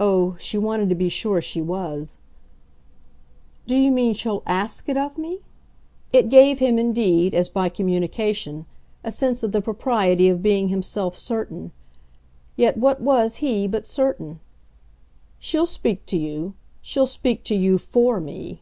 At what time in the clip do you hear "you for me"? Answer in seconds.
17.54-18.60